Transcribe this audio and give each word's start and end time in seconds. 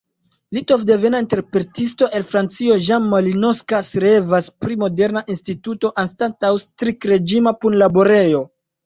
Litovdevena 0.57 1.17
entreprenisto 1.23 2.07
el 2.19 2.23
Francio, 2.29 2.77
Jean 2.87 3.05
Malinauskas, 3.11 3.91
revas 4.05 4.47
pri 4.65 4.79
moderna 4.85 5.23
instituto 5.35 5.93
anstataŭ 6.05 6.53
striktreĝima 6.65 7.55
punlaborejo. 7.67 8.43